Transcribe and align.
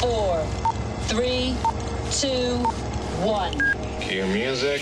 four, 0.00 0.42
three, 1.08 1.54
two, 2.10 2.56
one. 3.22 3.52
Cue 4.00 4.24
music. 4.28 4.80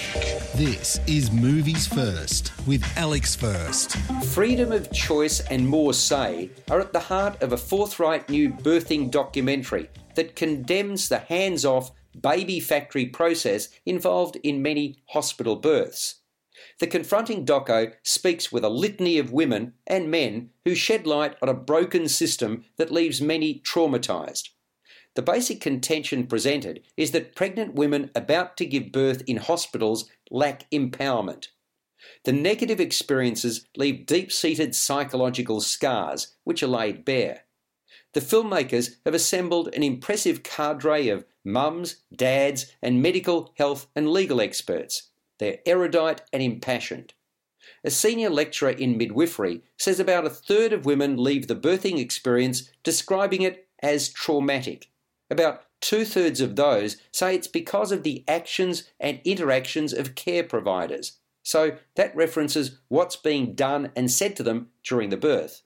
This 0.54 1.00
is 1.08 1.33
Movies 1.33 1.89
First 1.89 2.52
with 2.68 2.84
Alex 2.96 3.34
First. 3.34 3.96
Freedom 4.26 4.70
of 4.70 4.92
choice 4.92 5.41
and 5.41 5.67
more 5.67 5.92
say 5.92 6.50
are 6.70 6.78
at 6.78 6.92
the 6.92 7.00
heart 7.00 7.42
of 7.42 7.52
a 7.52 7.57
forthright 7.57 8.30
new 8.30 8.50
birthing 8.50 9.11
documentary 9.11 9.91
that 10.14 10.36
condemns 10.36 11.09
the 11.09 11.19
hands 11.19 11.64
off 11.64 11.91
baby 12.21 12.61
factory 12.61 13.07
process 13.07 13.71
involved 13.85 14.37
in 14.45 14.62
many 14.62 15.03
hospital 15.09 15.57
births. 15.57 16.21
The 16.79 16.87
confronting 16.87 17.45
doco 17.45 17.93
speaks 18.05 18.53
with 18.53 18.62
a 18.62 18.69
litany 18.69 19.19
of 19.19 19.32
women 19.32 19.73
and 19.85 20.12
men 20.12 20.50
who 20.64 20.77
shed 20.77 21.09
light 21.09 21.35
on 21.43 21.48
a 21.48 21.55
broken 21.55 22.07
system 22.07 22.64
that 22.77 22.93
leaves 22.93 23.21
many 23.21 23.61
traumatised. 23.61 24.50
The 25.19 25.23
basic 25.23 25.61
contention 25.61 26.29
presented 26.29 26.85
is 26.96 27.11
that 27.11 27.35
pregnant 27.35 27.75
women 27.75 28.13
about 28.14 28.57
to 28.58 28.64
give 28.64 28.93
birth 28.93 29.25
in 29.27 29.39
hospitals 29.39 30.08
lack 30.31 30.71
empowerment. 30.71 31.49
The 32.22 32.32
negative 32.32 32.78
experiences 32.78 33.66
leave 33.77 34.06
deep 34.06 34.30
seated 34.30 34.77
psychological 34.77 35.60
scars, 35.60 36.36
which 36.44 36.62
are 36.62 36.68
laid 36.68 37.04
bare. 37.04 37.41
The 38.12 38.20
filmmakers 38.20 38.94
have 39.04 39.12
assembled 39.12 39.74
an 39.74 39.82
impressive 39.82 40.44
cadre 40.44 41.08
of 41.08 41.24
mums, 41.44 41.96
dads, 42.14 42.72
and 42.80 43.02
medical, 43.02 43.52
health, 43.58 43.88
and 43.96 44.12
legal 44.12 44.41
experts. 44.41 45.10
They're 45.41 45.58
erudite 45.66 46.22
and 46.32 46.44
impassioned. 46.44 47.14
A 47.82 47.91
senior 47.91 48.30
lecturer 48.30 48.70
in 48.70 48.96
midwifery 48.96 49.62
says 49.77 49.98
about 49.98 50.27
a 50.27 50.30
third 50.30 50.72
of 50.72 50.86
women 50.86 51.16
leave 51.16 51.48
the 51.48 51.56
birthing 51.56 51.98
experience 51.98 52.70
describing 52.84 53.42
it 53.42 53.66
as 53.82 54.10
traumatic. 54.10 54.91
About 55.30 55.62
two 55.80 56.05
thirds 56.05 56.41
of 56.41 56.56
those 56.56 56.96
say 57.12 57.34
it's 57.34 57.48
because 57.48 57.92
of 57.92 58.02
the 58.02 58.25
actions 58.27 58.84
and 58.98 59.20
interactions 59.25 59.92
of 59.92 60.14
care 60.14 60.42
providers. 60.42 61.19
So 61.42 61.78
that 61.94 62.14
references 62.16 62.78
what's 62.89 63.16
being 63.16 63.55
done 63.55 63.91
and 63.97 64.11
said 64.11 64.36
to 64.36 64.42
them 64.42 64.69
during 64.83 65.11
the 65.11 65.17
birth. 65.17 65.62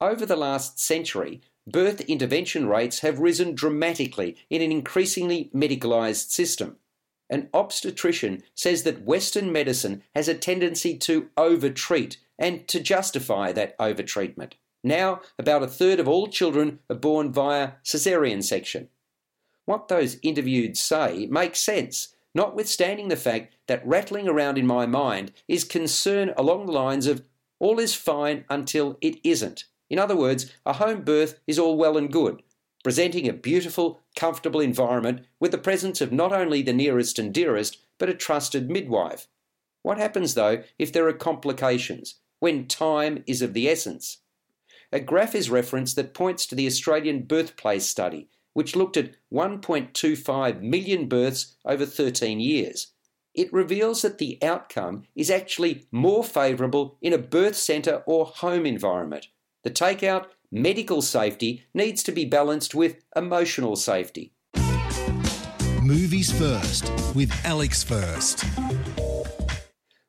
Over 0.00 0.26
the 0.26 0.36
last 0.36 0.80
century, 0.80 1.42
birth 1.66 2.00
intervention 2.02 2.68
rates 2.68 3.00
have 3.00 3.18
risen 3.18 3.54
dramatically 3.54 4.36
in 4.48 4.62
an 4.62 4.72
increasingly 4.72 5.50
medicalised 5.54 6.30
system. 6.30 6.76
An 7.28 7.48
obstetrician 7.54 8.42
says 8.54 8.82
that 8.82 9.04
Western 9.04 9.52
medicine 9.52 10.02
has 10.14 10.26
a 10.26 10.34
tendency 10.34 10.96
to 10.98 11.30
overtreat 11.36 12.16
and 12.38 12.66
to 12.68 12.80
justify 12.80 13.52
that 13.52 13.78
overtreatment. 13.78 14.54
Now, 14.82 15.20
about 15.38 15.62
a 15.62 15.68
third 15.68 16.00
of 16.00 16.08
all 16.08 16.28
children 16.28 16.78
are 16.88 16.96
born 16.96 17.32
via 17.32 17.72
caesarean 17.84 18.42
section. 18.42 18.88
What 19.66 19.88
those 19.88 20.18
interviewed 20.22 20.76
say 20.76 21.26
makes 21.26 21.60
sense, 21.60 22.14
notwithstanding 22.34 23.08
the 23.08 23.16
fact 23.16 23.54
that 23.66 23.86
rattling 23.86 24.26
around 24.26 24.58
in 24.58 24.66
my 24.66 24.86
mind 24.86 25.32
is 25.46 25.64
concern 25.64 26.32
along 26.36 26.66
the 26.66 26.72
lines 26.72 27.06
of 27.06 27.22
all 27.58 27.78
is 27.78 27.94
fine 27.94 28.44
until 28.48 28.96
it 29.00 29.20
isn't. 29.22 29.64
In 29.90 29.98
other 29.98 30.16
words, 30.16 30.50
a 30.64 30.74
home 30.74 31.02
birth 31.02 31.38
is 31.46 31.58
all 31.58 31.76
well 31.76 31.98
and 31.98 32.10
good, 32.10 32.42
presenting 32.82 33.28
a 33.28 33.34
beautiful, 33.34 34.00
comfortable 34.16 34.60
environment 34.60 35.26
with 35.38 35.50
the 35.50 35.58
presence 35.58 36.00
of 36.00 36.12
not 36.12 36.32
only 36.32 36.62
the 36.62 36.72
nearest 36.72 37.18
and 37.18 37.34
dearest, 37.34 37.78
but 37.98 38.08
a 38.08 38.14
trusted 38.14 38.70
midwife. 38.70 39.28
What 39.82 39.98
happens, 39.98 40.34
though, 40.34 40.62
if 40.78 40.92
there 40.92 41.06
are 41.08 41.12
complications, 41.12 42.16
when 42.38 42.66
time 42.66 43.22
is 43.26 43.42
of 43.42 43.52
the 43.52 43.68
essence? 43.68 44.18
A 44.92 44.98
graph 44.98 45.36
is 45.36 45.50
referenced 45.50 45.94
that 45.96 46.14
points 46.14 46.46
to 46.46 46.56
the 46.56 46.66
Australian 46.66 47.22
Birthplace 47.22 47.86
Study, 47.86 48.28
which 48.54 48.74
looked 48.74 48.96
at 48.96 49.12
1.25 49.32 50.62
million 50.62 51.08
births 51.08 51.54
over 51.64 51.86
13 51.86 52.40
years. 52.40 52.88
It 53.32 53.52
reveals 53.52 54.02
that 54.02 54.18
the 54.18 54.36
outcome 54.42 55.04
is 55.14 55.30
actually 55.30 55.86
more 55.92 56.24
favourable 56.24 56.98
in 57.00 57.12
a 57.12 57.18
birth 57.18 57.54
centre 57.54 58.02
or 58.04 58.26
home 58.26 58.66
environment. 58.66 59.28
The 59.62 59.70
takeout 59.70 60.26
medical 60.50 61.02
safety 61.02 61.66
needs 61.72 62.02
to 62.02 62.10
be 62.10 62.24
balanced 62.24 62.74
with 62.74 62.96
emotional 63.14 63.76
safety. 63.76 64.32
Movies 65.80 66.36
First 66.36 66.92
with 67.14 67.30
Alex 67.44 67.84
First. 67.84 68.44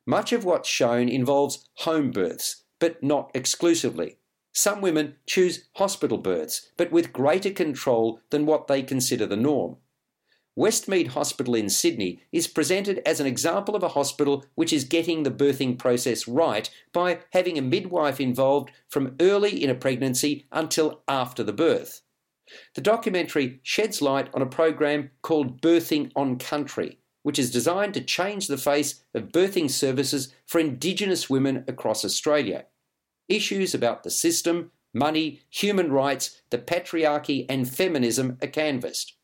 Much 0.04 0.32
of 0.32 0.44
what's 0.44 0.68
shown 0.68 1.08
involves 1.08 1.68
home 1.74 2.10
births, 2.10 2.64
but 2.80 3.00
not 3.00 3.30
exclusively. 3.34 4.16
Some 4.52 4.80
women 4.80 5.16
choose 5.26 5.68
hospital 5.76 6.18
births, 6.18 6.70
but 6.76 6.92
with 6.92 7.12
greater 7.12 7.50
control 7.50 8.20
than 8.30 8.46
what 8.46 8.66
they 8.66 8.82
consider 8.82 9.26
the 9.26 9.36
norm. 9.36 9.76
Westmead 10.58 11.08
Hospital 11.08 11.54
in 11.54 11.70
Sydney 11.70 12.22
is 12.30 12.46
presented 12.46 13.00
as 13.06 13.20
an 13.20 13.26
example 13.26 13.74
of 13.74 13.82
a 13.82 13.88
hospital 13.88 14.44
which 14.54 14.70
is 14.70 14.84
getting 14.84 15.22
the 15.22 15.30
birthing 15.30 15.78
process 15.78 16.28
right 16.28 16.68
by 16.92 17.20
having 17.32 17.56
a 17.56 17.62
midwife 17.62 18.20
involved 18.20 18.70
from 18.90 19.16
early 19.18 19.64
in 19.64 19.70
a 19.70 19.74
pregnancy 19.74 20.46
until 20.52 21.02
after 21.08 21.42
the 21.42 21.54
birth. 21.54 22.02
The 22.74 22.82
documentary 22.82 23.60
sheds 23.62 24.02
light 24.02 24.28
on 24.34 24.42
a 24.42 24.46
program 24.46 25.10
called 25.22 25.62
Birthing 25.62 26.12
on 26.14 26.36
Country, 26.36 26.98
which 27.22 27.38
is 27.38 27.50
designed 27.50 27.94
to 27.94 28.04
change 28.04 28.46
the 28.46 28.58
face 28.58 29.02
of 29.14 29.32
birthing 29.32 29.70
services 29.70 30.34
for 30.46 30.58
Indigenous 30.58 31.30
women 31.30 31.64
across 31.66 32.04
Australia. 32.04 32.66
Issues 33.32 33.72
about 33.72 34.02
the 34.02 34.10
system, 34.10 34.72
money, 34.92 35.40
human 35.48 35.90
rights, 35.90 36.42
the 36.50 36.58
patriarchy, 36.58 37.46
and 37.48 37.66
feminism 37.66 38.36
are 38.42 38.46
canvassed. 38.46 39.14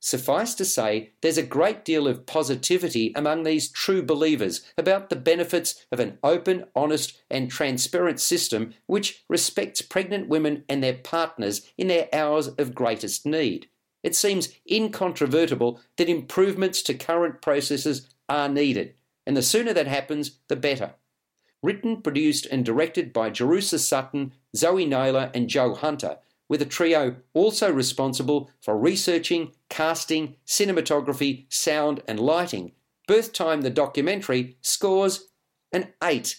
Suffice 0.00 0.54
to 0.56 0.66
say, 0.66 1.12
there's 1.22 1.38
a 1.38 1.42
great 1.42 1.82
deal 1.82 2.06
of 2.06 2.26
positivity 2.26 3.10
among 3.16 3.42
these 3.42 3.70
true 3.70 4.02
believers 4.02 4.70
about 4.76 5.08
the 5.08 5.16
benefits 5.16 5.86
of 5.90 5.98
an 5.98 6.18
open, 6.22 6.66
honest, 6.76 7.22
and 7.30 7.50
transparent 7.50 8.20
system 8.20 8.74
which 8.84 9.24
respects 9.30 9.80
pregnant 9.80 10.28
women 10.28 10.64
and 10.68 10.84
their 10.84 10.98
partners 10.98 11.66
in 11.78 11.86
their 11.86 12.10
hours 12.12 12.48
of 12.58 12.74
greatest 12.74 13.24
need. 13.24 13.66
It 14.02 14.14
seems 14.14 14.50
incontrovertible 14.70 15.80
that 15.96 16.10
improvements 16.10 16.82
to 16.82 16.92
current 16.92 17.40
processes 17.40 18.10
are 18.28 18.50
needed, 18.50 18.92
and 19.26 19.34
the 19.34 19.42
sooner 19.42 19.72
that 19.72 19.86
happens, 19.86 20.40
the 20.48 20.56
better. 20.56 20.96
Written, 21.64 22.02
produced, 22.02 22.44
and 22.50 22.62
directed 22.62 23.10
by 23.10 23.30
Jerusha 23.30 23.78
Sutton, 23.78 24.34
Zoe 24.54 24.84
Naylor, 24.84 25.30
and 25.32 25.48
Jo 25.48 25.74
Hunter, 25.74 26.18
with 26.46 26.60
a 26.60 26.66
trio 26.66 27.16
also 27.32 27.72
responsible 27.72 28.50
for 28.60 28.76
researching, 28.76 29.52
casting, 29.70 30.36
cinematography, 30.46 31.46
sound, 31.48 32.02
and 32.06 32.20
lighting. 32.20 32.72
Birth 33.08 33.32
Time 33.32 33.62
the 33.62 33.70
documentary 33.70 34.58
scores 34.60 35.28
an 35.72 35.94
8 36.02 36.38